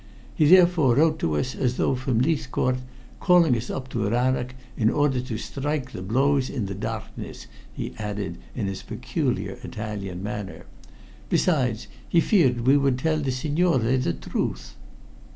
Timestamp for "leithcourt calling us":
2.21-3.69